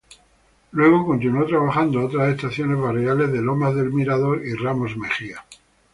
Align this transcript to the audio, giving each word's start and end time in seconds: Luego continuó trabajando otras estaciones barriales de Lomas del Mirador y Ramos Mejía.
Luego 0.71 1.05
continuó 1.05 1.45
trabajando 1.45 2.03
otras 2.07 2.33
estaciones 2.35 2.79
barriales 2.79 3.31
de 3.31 3.39
Lomas 3.39 3.75
del 3.75 3.93
Mirador 3.93 4.43
y 4.43 4.55
Ramos 4.55 4.97
Mejía. 4.97 5.37